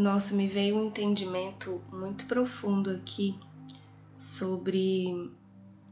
[0.00, 3.38] Nossa, me veio um entendimento muito profundo aqui
[4.16, 5.30] sobre,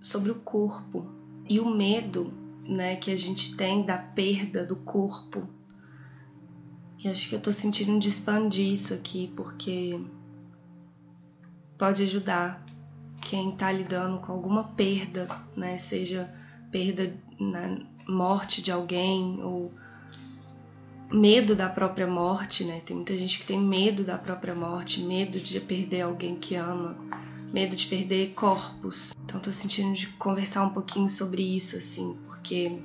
[0.00, 1.06] sobre o corpo
[1.46, 2.32] e o medo
[2.66, 5.46] né, que a gente tem da perda do corpo.
[6.98, 10.01] E acho que eu tô sentindo de expandir isso aqui, porque
[11.77, 12.65] pode ajudar
[13.21, 16.33] quem tá lidando com alguma perda, né, seja
[16.70, 19.70] perda na morte de alguém ou
[21.11, 22.80] medo da própria morte, né?
[22.84, 26.97] Tem muita gente que tem medo da própria morte, medo de perder alguém que ama,
[27.53, 29.15] medo de perder corpos.
[29.25, 32.79] Então tô sentindo de conversar um pouquinho sobre isso assim, porque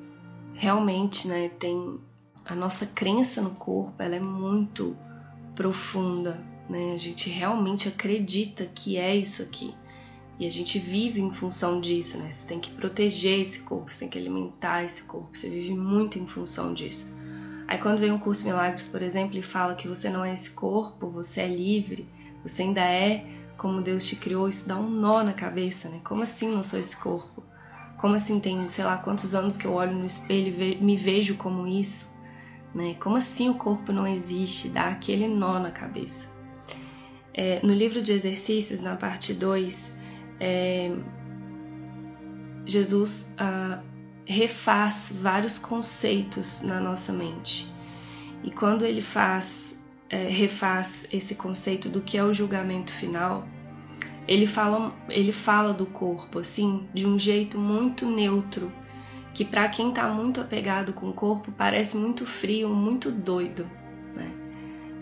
[0.54, 2.00] realmente, né, tem
[2.46, 4.96] a nossa crença no corpo, ela é muito
[5.56, 6.94] profunda, né?
[6.94, 9.74] A gente realmente acredita que é isso aqui.
[10.40, 12.32] E a gente vive em função disso, né?
[12.32, 16.18] Você tem que proteger esse corpo, você tem que alimentar esse corpo, você vive muito
[16.18, 17.14] em função disso.
[17.68, 20.52] Aí quando vem um curso Milagres, por exemplo, e fala que você não é esse
[20.52, 22.08] corpo, você é livre,
[22.44, 23.26] você ainda é
[23.58, 26.02] como Deus te criou, isso dá um nó na cabeça, né?
[26.04, 27.44] Como assim não sou esse corpo?
[27.98, 31.36] Como assim tem, sei lá, quantos anos que eu olho no espelho e me vejo
[31.36, 32.10] como isso?
[32.76, 32.96] Né?
[32.96, 34.68] Como assim o corpo não existe?
[34.68, 36.28] Dá aquele nó na cabeça.
[37.34, 39.98] É, no livro de exercícios, na parte 2,
[40.40, 40.92] é,
[42.66, 43.82] Jesus ah,
[44.26, 47.72] refaz vários conceitos na nossa mente.
[48.44, 53.48] E quando ele faz, é, refaz esse conceito do que é o julgamento final,
[54.28, 58.72] ele fala, ele fala do corpo assim de um jeito muito neutro,
[59.34, 63.70] que para quem está muito apegado com o corpo parece muito frio, muito doido.
[64.16, 64.32] Né?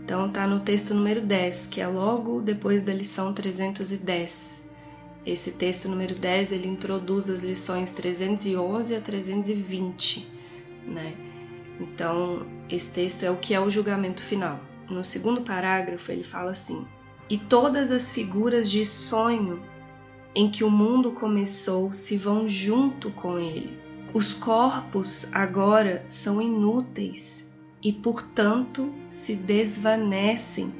[0.03, 4.60] Então tá no texto número 10, que é logo depois da lição 310.
[5.25, 10.27] Esse texto número 10, ele introduz as lições 311 a 320,
[10.87, 11.15] né?
[11.79, 14.59] Então, esse texto é o que é o julgamento final.
[14.89, 16.87] No segundo parágrafo, ele fala assim:
[17.29, 19.61] "E todas as figuras de sonho
[20.33, 23.77] em que o mundo começou se vão junto com ele.
[24.13, 30.73] Os corpos agora são inúteis e, portanto, se desvanecem,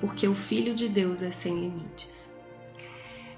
[0.00, 2.29] porque o Filho de Deus é sem limites."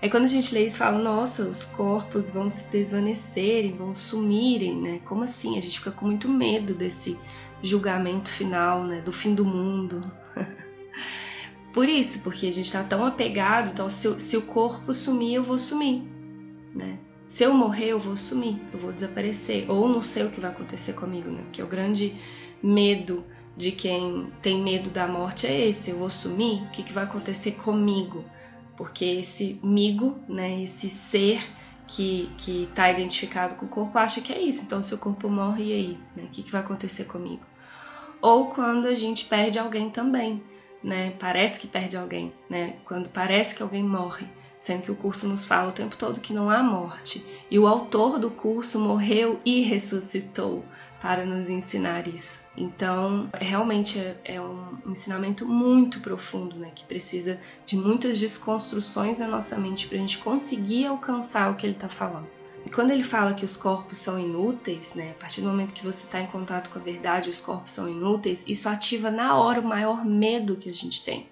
[0.02, 4.76] Aí quando a gente lê isso, fala, nossa, os corpos vão se desvanecerem, vão sumirem,
[4.76, 5.00] né?
[5.04, 5.56] Como assim?
[5.56, 7.16] A gente fica com muito medo desse
[7.62, 9.00] julgamento final, né?
[9.00, 10.02] Do fim do mundo.
[11.72, 15.44] Por isso, porque a gente tá tão apegado, então se, se o corpo sumir, eu
[15.44, 16.02] vou sumir,
[16.74, 16.98] né?
[17.24, 19.70] Se eu morrer, eu vou sumir, eu vou desaparecer.
[19.70, 21.42] Ou não sei o que vai acontecer comigo, né?
[21.44, 22.16] Porque o grande
[22.60, 23.24] medo
[23.56, 27.04] de quem tem medo da morte é esse: eu vou sumir, o que, que vai
[27.04, 28.24] acontecer comigo?
[28.82, 31.40] Porque esse migo, né, esse ser
[31.86, 32.28] que
[32.68, 34.64] está identificado com o corpo acha que é isso.
[34.64, 37.44] Então, se o corpo morre, e aí, né, o que, que vai acontecer comigo?
[38.20, 40.42] Ou quando a gente perde alguém também,
[40.82, 41.12] né?
[41.20, 42.74] Parece que perde alguém, né?
[42.84, 44.26] Quando parece que alguém morre,
[44.62, 47.26] sendo que o curso nos fala o tempo todo que não há morte.
[47.50, 50.64] E o autor do curso morreu e ressuscitou
[51.00, 52.46] para nos ensinar isso.
[52.56, 56.70] Então, realmente é, é, um ensinamento muito profundo, né?
[56.72, 61.66] Que precisa de muitas desconstruções na nossa mente para a gente conseguir alcançar o que
[61.66, 62.28] ele está falando.
[62.64, 65.10] E quando ele fala que os corpos são inúteis, né?
[65.10, 67.88] A partir do momento que você está em contato com a verdade, os corpos são
[67.88, 71.31] inúteis, isso ativa na hora o maior medo que a gente tem.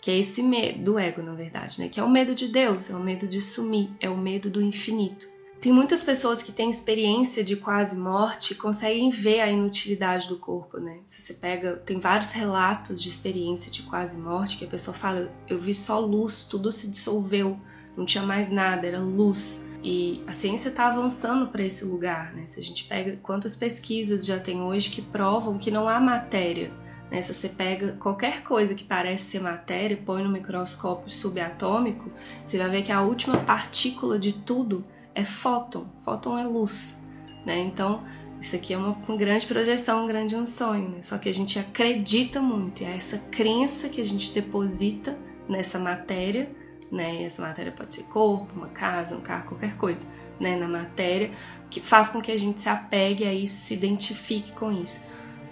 [0.00, 1.88] Que é esse medo do ego, na verdade, né?
[1.88, 4.62] Que é o medo de Deus, é o medo de sumir, é o medo do
[4.62, 5.26] infinito.
[5.60, 10.36] Tem muitas pessoas que têm experiência de quase morte e conseguem ver a inutilidade do
[10.36, 11.00] corpo, né?
[11.02, 15.32] Se você pega, tem vários relatos de experiência de quase morte que a pessoa fala:
[15.48, 17.58] eu vi só luz, tudo se dissolveu,
[17.96, 19.68] não tinha mais nada, era luz.
[19.82, 22.46] E a ciência está avançando para esse lugar, né?
[22.46, 26.70] Se a gente pega quantas pesquisas já tem hoje que provam que não há matéria.
[27.10, 27.22] Né?
[27.22, 32.10] Se você pega qualquer coisa que parece ser matéria e põe no microscópio subatômico,
[32.44, 35.86] você vai ver que a última partícula de tudo é fóton.
[35.98, 37.02] Fóton é luz,
[37.44, 37.58] né?
[37.58, 38.02] Então,
[38.40, 41.02] isso aqui é uma, uma grande projeção, um grande um sonho, né?
[41.02, 45.78] Só que a gente acredita muito, e é essa crença que a gente deposita nessa
[45.78, 46.48] matéria,
[46.90, 47.24] né?
[47.24, 50.06] Essa matéria pode ser corpo, uma casa, um carro, qualquer coisa,
[50.38, 50.56] né?
[50.56, 51.32] Na matéria,
[51.68, 55.04] que faz com que a gente se apegue a isso, se identifique com isso.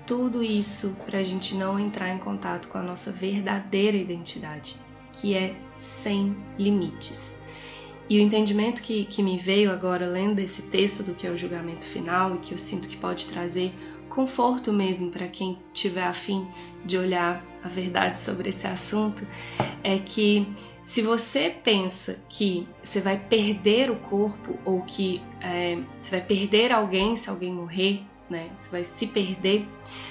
[0.07, 4.77] Tudo isso para a gente não entrar em contato com a nossa verdadeira identidade,
[5.13, 7.39] que é sem limites.
[8.09, 11.37] E o entendimento que, que me veio agora lendo esse texto do que é o
[11.37, 13.73] julgamento final e que eu sinto que pode trazer
[14.09, 16.47] conforto mesmo para quem tiver afim
[16.85, 19.27] de olhar a verdade sobre esse assunto
[19.83, 20.49] é que
[20.83, 26.73] se você pensa que você vai perder o corpo ou que é, você vai perder
[26.73, 28.51] alguém se alguém morrer, né?
[28.55, 29.67] Você vai se perder,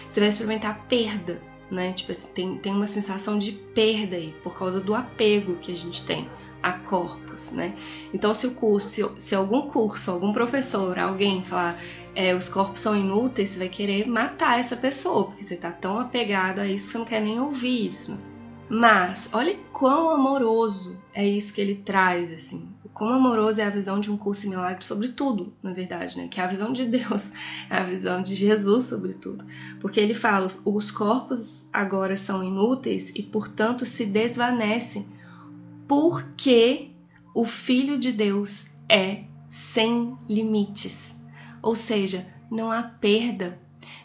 [0.10, 1.94] você vai experimentar perda né?
[1.94, 5.76] Tipo assim, tem, tem uma sensação de perda aí, por causa do apego que a
[5.76, 6.30] gente tem
[6.62, 7.76] a corpos, né?
[8.14, 11.80] Então, se o curso, se, algum curso, algum professor, alguém falar
[12.16, 16.00] é, os corpos são inúteis, você vai querer matar essa pessoa, porque você tá tão
[16.00, 18.20] apegado a isso que você não quer nem ouvir isso.
[18.68, 22.68] Mas, olha quão amoroso é isso que ele traz, assim.
[22.96, 26.30] Quão amoroso é a visão de um curso em milagre sobre tudo, na verdade, né?
[26.30, 27.30] Que é a visão de Deus,
[27.70, 29.46] é a visão de Jesus sobre tudo.
[29.82, 35.06] Porque ele fala, os corpos agora são inúteis e, portanto, se desvanecem,
[35.86, 36.92] porque
[37.34, 41.18] o Filho de Deus é sem limites.
[41.62, 43.60] Ou seja, não há perda,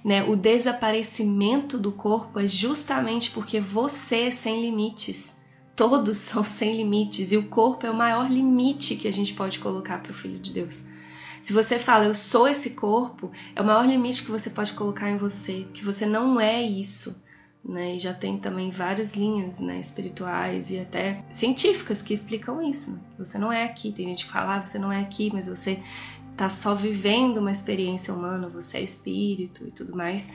[0.04, 0.25] né?
[0.25, 5.38] O desaparecimento do corpo é justamente porque você é sem limites.
[5.80, 9.58] Todos são sem limites e o corpo é o maior limite que a gente pode
[9.58, 10.84] colocar para o Filho de Deus.
[11.40, 15.08] Se você fala, eu sou esse corpo, é o maior limite que você pode colocar
[15.08, 17.24] em você, que você não é isso.
[17.64, 17.96] Né?
[17.96, 22.92] E já tem também várias linhas né, espirituais e até científicas que explicam isso.
[22.92, 23.00] Né?
[23.12, 23.90] Que você não é aqui.
[23.90, 25.82] Tem gente que fala, ah, você não é aqui, mas você
[26.40, 30.31] está só vivendo uma experiência humana, você é espírito e tudo mais.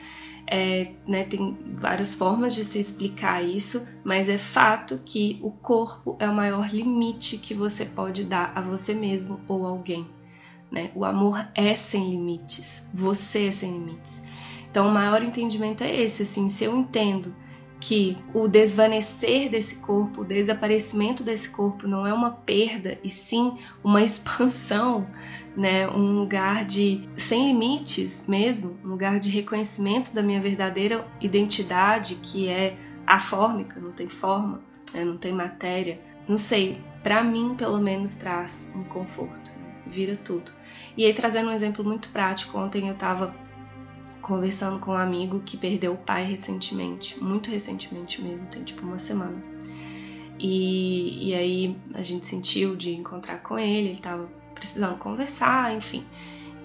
[0.48, 6.16] É, né, tem várias formas de se explicar isso, mas é fato que o corpo
[6.20, 10.06] é o maior limite que você pode dar a você mesmo ou alguém.
[10.70, 10.92] Né?
[10.94, 14.22] O amor é sem limites, você é sem limites.
[14.70, 17.34] Então, o maior entendimento é esse, assim, se eu entendo
[17.80, 23.56] que o desvanecer desse corpo, o desaparecimento desse corpo não é uma perda e sim
[23.82, 25.06] uma expansão,
[25.56, 25.88] né?
[25.88, 32.48] Um lugar de sem limites mesmo, um lugar de reconhecimento da minha verdadeira identidade, que
[32.48, 32.76] é
[33.06, 34.60] afórmica, não tem forma,
[34.92, 35.04] né?
[35.04, 36.00] não tem matéria.
[36.28, 39.76] Não sei, para mim pelo menos traz um conforto, né?
[39.86, 40.50] vira tudo.
[40.96, 43.34] E aí trazendo um exemplo muito prático, ontem eu estava
[44.26, 48.98] conversando com um amigo que perdeu o pai recentemente, muito recentemente mesmo, tem tipo uma
[48.98, 49.40] semana.
[50.36, 56.04] E, e aí a gente sentiu de encontrar com ele, ele tava precisando conversar, enfim.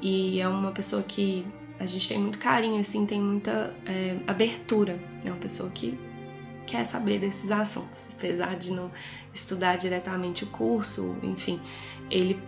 [0.01, 1.45] E é uma pessoa que
[1.79, 4.99] a gente tem muito carinho, assim, tem muita é, abertura.
[5.23, 5.99] É uma pessoa que
[6.65, 8.89] quer saber desses assuntos, apesar de não
[9.31, 11.59] estudar diretamente o curso, enfim.
[12.09, 12.41] Ele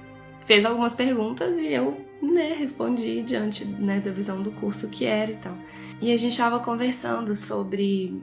[0.45, 5.31] fez algumas perguntas e eu né, respondi diante né, da visão do curso que era
[5.31, 5.57] e tal.
[6.01, 8.21] E a gente estava conversando sobre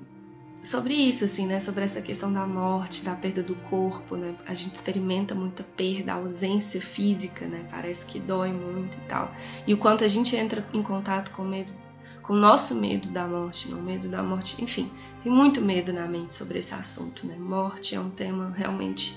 [0.62, 1.58] sobre isso, assim, né?
[1.58, 4.34] Sobre essa questão da morte, da perda do corpo, né?
[4.46, 7.66] A gente experimenta muita perda, ausência física, né?
[7.70, 9.34] Parece que dói muito e tal.
[9.66, 11.72] E o quanto a gente entra em contato com medo,
[12.22, 14.90] com o nosso medo da morte, não medo da morte, enfim,
[15.22, 17.36] tem muito medo na mente sobre esse assunto, né?
[17.38, 19.16] Morte é um tema realmente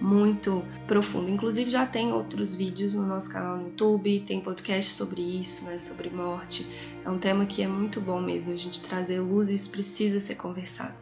[0.00, 1.28] muito profundo.
[1.28, 5.78] Inclusive já tem outros vídeos no nosso canal no YouTube, tem podcast sobre isso, né,
[5.78, 6.66] sobre morte.
[7.04, 10.20] É um tema que é muito bom mesmo a gente trazer luz e isso precisa
[10.20, 10.94] ser conversado.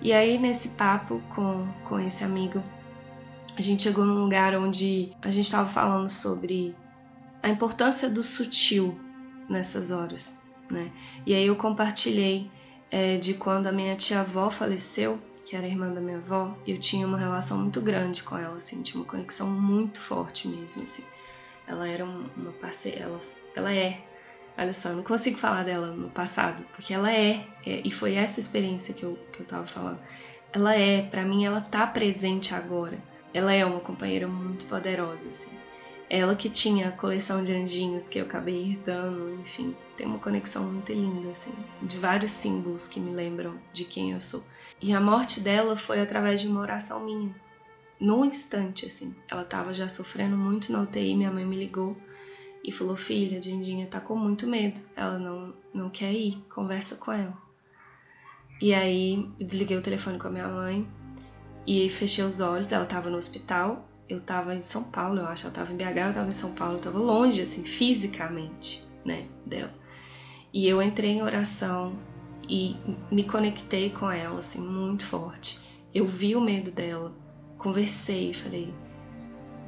[0.00, 2.62] E aí nesse papo com, com esse amigo,
[3.56, 6.74] a gente chegou num lugar onde a gente estava falando sobre
[7.42, 8.98] a importância do sutil
[9.48, 10.38] nessas horas,
[10.70, 10.90] né?
[11.26, 12.50] E aí eu compartilhei
[12.90, 17.04] é, de quando a minha tia-avó faleceu que era irmã da minha avó, eu tinha
[17.04, 21.02] uma relação muito grande com ela, assim, tinha uma conexão muito forte mesmo, assim.
[21.66, 23.20] Ela era uma parceira, ela,
[23.56, 24.00] ela é,
[24.56, 28.38] olha só, não consigo falar dela no passado, porque ela é, é e foi essa
[28.38, 29.98] experiência que eu, que eu tava falando.
[30.52, 32.98] Ela é, para mim, ela tá presente agora.
[33.34, 35.58] Ela é uma companheira muito poderosa, assim.
[36.12, 40.64] Ela que tinha a coleção de anjinhos que eu acabei herdando, enfim, tem uma conexão
[40.64, 44.44] muito linda, assim, de vários símbolos que me lembram de quem eu sou.
[44.82, 47.32] E a morte dela foi através de uma oração minha.
[48.00, 51.96] Num instante, assim, ela tava já sofrendo muito na UTI, minha mãe me ligou
[52.64, 56.96] e falou: Filha, a Dindinha tá com muito medo, ela não, não quer ir, conversa
[56.96, 57.38] com ela.
[58.60, 60.88] E aí desliguei o telefone com a minha mãe
[61.64, 65.46] e fechei os olhos, ela tava no hospital eu tava em São Paulo, eu acho,
[65.46, 69.26] ela tava em BH, eu tava em São Paulo, eu tava longe, assim, fisicamente, né,
[69.46, 69.72] dela.
[70.52, 71.94] E eu entrei em oração
[72.48, 72.76] e
[73.10, 75.60] me conectei com ela, assim, muito forte.
[75.94, 77.14] Eu vi o medo dela,
[77.56, 78.74] conversei, falei,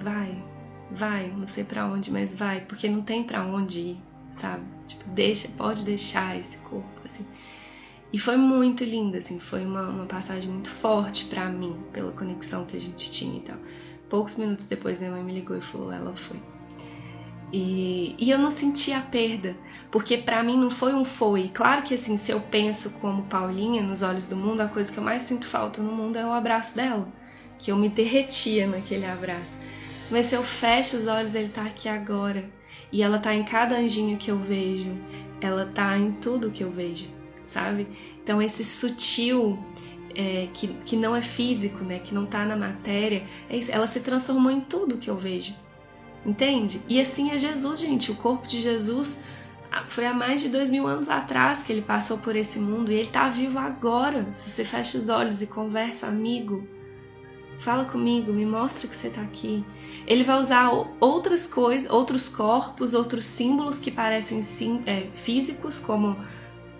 [0.00, 0.42] vai,
[0.90, 3.96] vai, não sei para onde, mas vai, porque não tem para onde ir,
[4.32, 4.64] sabe?
[4.88, 7.26] Tipo, deixa, pode deixar esse corpo, assim.
[8.12, 12.66] E foi muito lindo, assim, foi uma, uma passagem muito forte para mim, pela conexão
[12.66, 13.56] que a gente tinha e tal.
[14.12, 16.36] Poucos minutos depois, minha mãe me ligou e falou: ela foi.
[17.50, 19.56] E, e eu não senti a perda,
[19.90, 21.48] porque para mim não foi um foi.
[21.48, 24.98] Claro que assim, se eu penso como Paulinha nos olhos do mundo, a coisa que
[24.98, 27.08] eu mais sinto falta no mundo é o abraço dela,
[27.58, 29.58] que eu me derretia naquele abraço.
[30.10, 32.44] Mas se eu fecho os olhos, ele tá aqui agora.
[32.92, 34.94] E ela tá em cada anjinho que eu vejo,
[35.40, 37.06] ela tá em tudo que eu vejo.
[37.44, 37.88] sabe?
[38.22, 39.58] Então esse sutil
[40.14, 41.98] é, que, que não é físico, né?
[41.98, 45.54] Que não tá na matéria, é ela se transformou em tudo que eu vejo.
[46.24, 46.80] Entende?
[46.88, 48.10] E assim é Jesus, gente.
[48.10, 49.22] O corpo de Jesus
[49.88, 52.94] foi há mais de dois mil anos atrás que ele passou por esse mundo e
[52.94, 54.26] ele tá vivo agora.
[54.34, 56.66] Se você fecha os olhos e conversa, amigo,
[57.58, 59.64] fala comigo, me mostra que você tá aqui.
[60.06, 66.16] Ele vai usar outras coisas, outros corpos, outros símbolos que parecem sim, é, físicos, como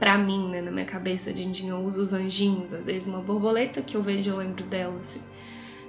[0.02, 3.80] para mim, né, na minha cabeça, de eu uso os anjinhos, às vezes uma borboleta
[3.80, 5.23] que eu vejo, eu lembro dela, assim.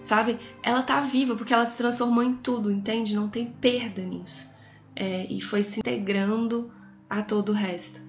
[0.03, 0.37] Sabe?
[0.61, 3.15] Ela tá viva porque ela se transformou em tudo, entende?
[3.15, 4.53] Não tem perda nisso.
[4.95, 6.71] É, e foi se integrando
[7.09, 8.01] a todo o resto.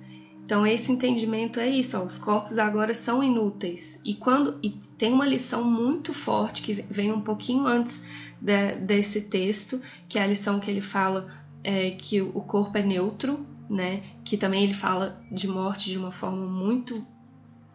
[0.44, 3.98] Então esse entendimento é isso, ó, os corpos agora são inúteis.
[4.04, 8.04] E quando e tem uma lição muito forte que vem um pouquinho antes
[8.38, 11.28] de, desse texto, que é a lição que ele fala
[11.62, 14.02] é, que o corpo é neutro, né?
[14.24, 17.06] Que também ele fala de morte de uma forma muito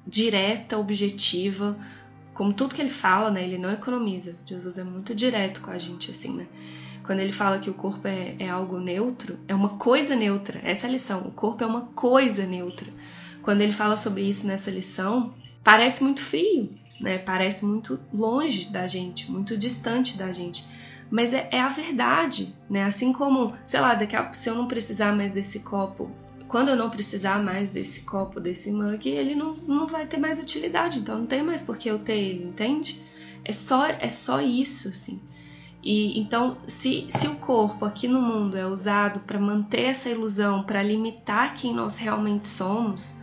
[0.05, 1.77] direta, objetiva,
[2.33, 3.43] como tudo que ele fala, né?
[3.43, 4.37] Ele não economiza.
[4.45, 6.47] Jesus é muito direto com a gente, assim, né?
[7.03, 10.59] Quando ele fala que o corpo é, é algo neutro, é uma coisa neutra.
[10.63, 11.21] Essa é a lição.
[11.21, 12.87] O corpo é uma coisa neutra.
[13.41, 16.69] Quando ele fala sobre isso nessa lição, parece muito frio,
[17.01, 17.17] né?
[17.17, 20.65] Parece muito longe da gente, muito distante da gente
[21.09, 22.83] mas é, é, a verdade, né?
[22.83, 26.11] Assim como, sei lá, daqui a, se eu não precisar mais desse copo,
[26.47, 30.39] quando eu não precisar mais desse copo, desse mug, ele não, não vai ter mais
[30.39, 33.01] utilidade, então não tem mais por que eu ter ele, entende?
[33.43, 35.21] É só, é só isso, assim.
[35.81, 40.63] E então, se, se o corpo aqui no mundo é usado para manter essa ilusão,
[40.63, 43.17] para limitar quem nós realmente somos,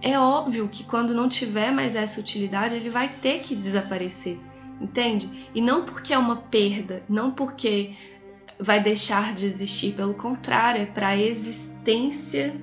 [0.00, 4.38] é óbvio que quando não tiver mais essa utilidade, ele vai ter que desaparecer
[4.80, 5.48] entende?
[5.54, 7.94] E não porque é uma perda, não porque
[8.58, 12.54] vai deixar de existir, pelo contrário, é para a existência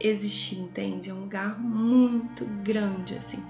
[0.00, 1.10] existir, entende?
[1.10, 3.42] É um lugar muito grande assim,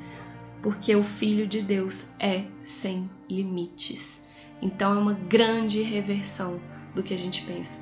[0.63, 4.27] porque o Filho de Deus é sem limites.
[4.61, 6.61] Então é uma grande reversão
[6.95, 7.81] do que a gente pensa.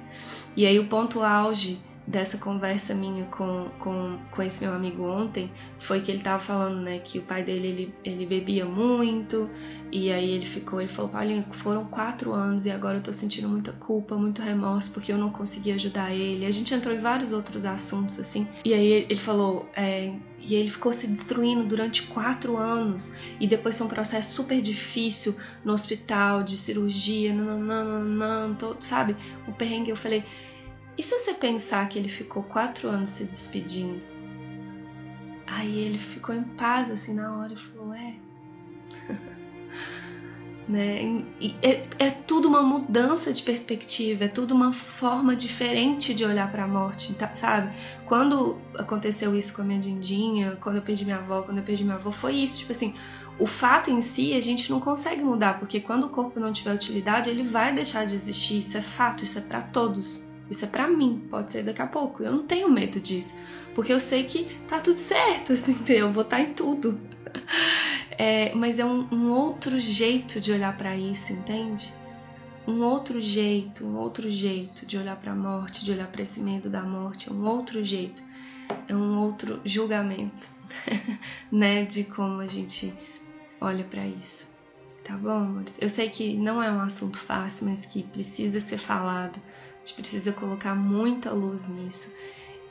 [0.57, 5.51] E aí o ponto auge dessa conversa minha com, com, com esse meu amigo ontem
[5.79, 9.51] foi que ele tava falando, né, que o pai dele, ele, ele bebia muito
[9.91, 13.49] e aí ele ficou, ele falou, Paulinha, foram quatro anos e agora eu tô sentindo
[13.49, 16.47] muita culpa, muito remorso porque eu não consegui ajudar ele.
[16.47, 20.71] A gente entrou em vários outros assuntos, assim, e aí ele falou, é, e ele
[20.71, 25.35] ficou se destruindo durante quatro anos e depois foi um processo super difícil
[25.65, 29.17] no hospital, de cirurgia, nananana, sabe?
[29.49, 30.23] O perrengue, eu falei
[30.97, 34.05] e se você pensar que ele ficou quatro anos se despedindo?
[35.47, 38.15] Aí ele ficou em paz assim na hora e falou: É.
[40.69, 41.23] né?
[41.63, 46.65] É, é, tudo uma mudança de perspectiva, é tudo uma forma diferente de olhar para
[46.65, 47.77] a morte, tá, sabe?
[48.05, 51.85] Quando aconteceu isso com a minha Dindinha, quando eu perdi minha avó, quando eu perdi
[51.85, 52.95] minha avó, foi isso, tipo assim,
[53.39, 56.75] o fato em si a gente não consegue mudar, porque quando o corpo não tiver
[56.75, 60.27] utilidade, ele vai deixar de existir, isso é fato, isso é para todos.
[60.51, 62.23] Isso é para mim, pode ser daqui a pouco.
[62.23, 63.37] Eu não tenho medo disso,
[63.75, 66.07] porque eu sei que tá tudo certo, assim, entendeu?
[66.07, 66.99] Eu vou estar tá em tudo.
[68.19, 71.93] É, mas é um, um, outro jeito de olhar para isso, entende?
[72.67, 76.41] Um outro jeito, um outro jeito de olhar para a morte, de olhar para esse
[76.41, 78.23] medo da morte, é um outro jeito,
[78.89, 80.49] é um outro julgamento,
[81.53, 82.91] né, de como a gente
[83.61, 84.57] olha para isso.
[85.05, 85.77] Tá bom, amores?
[85.79, 89.39] Eu sei que não é um assunto fácil, mas que precisa ser falado
[89.87, 92.13] gente precisa colocar muita luz nisso.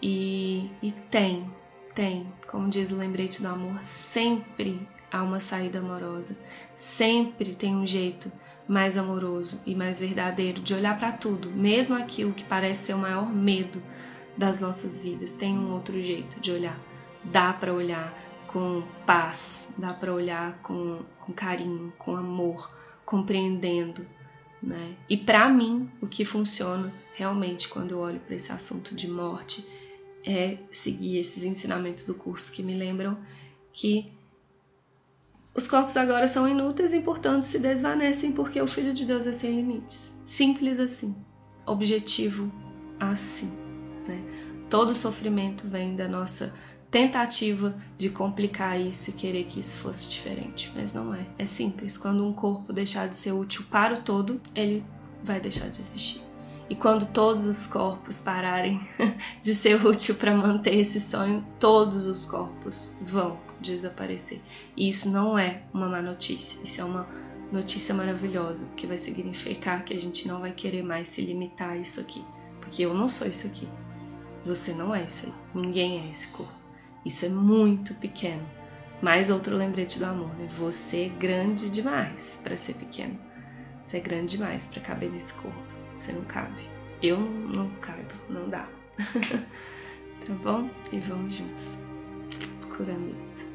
[0.01, 1.49] E, e tem,
[1.95, 6.37] tem, como diz o lembrete do amor, sempre há uma saída amorosa.
[6.75, 8.29] Sempre tem um jeito
[8.67, 12.99] mais amoroso e mais verdadeiro de olhar para tudo, mesmo aquilo que parece ser o
[12.99, 13.81] maior medo
[14.37, 15.31] das nossas vidas.
[15.31, 16.77] Tem um outro jeito de olhar.
[17.23, 18.13] Dá para olhar
[18.47, 22.69] com paz, dá para olhar com, com carinho, com amor,
[23.05, 24.05] compreendendo,
[24.65, 24.95] né?
[25.07, 29.65] E para mim, o que funciona realmente quando eu olho para esse assunto de morte
[30.25, 33.17] é seguir esses ensinamentos do curso que me lembram
[33.71, 34.11] que
[35.53, 39.31] os corpos agora são inúteis e, portanto, se desvanecem porque o Filho de Deus é
[39.31, 40.13] sem limites.
[40.23, 41.15] Simples assim.
[41.65, 42.51] Objetivo
[42.99, 43.55] assim.
[44.07, 44.21] Né?
[44.69, 46.53] Todo sofrimento vem da nossa
[46.95, 51.25] tentativa de complicar isso e querer que isso fosse diferente, mas não é.
[51.37, 51.97] É simples.
[51.97, 54.81] Quando um corpo deixar de ser útil para o todo, ele
[55.21, 56.21] vai deixar de existir.
[56.69, 58.79] E quando todos os corpos pararem
[59.43, 64.41] de ser útil para manter esse sonho, todos os corpos vão desaparecer.
[64.77, 67.05] E isso não é uma má notícia, isso é uma
[67.51, 71.77] notícia maravilhosa, que vai significar que a gente não vai querer mais se limitar a
[71.77, 72.23] isso aqui.
[72.61, 73.67] Porque eu não sou isso aqui.
[74.45, 75.33] Você não é isso aí.
[75.61, 76.64] Ninguém é esse corpo.
[77.05, 78.43] Isso é muito pequeno.
[79.01, 80.47] Mais outro lembrete do amor, né?
[80.57, 83.19] Você é grande demais para ser pequeno.
[83.85, 85.57] Você é grande demais para caber nesse corpo.
[85.95, 86.67] Você não cabe.
[87.03, 88.67] Eu não, caibo, não dá.
[90.25, 90.69] tá bom?
[90.91, 91.79] E vamos juntos.
[92.75, 93.47] Curando isso.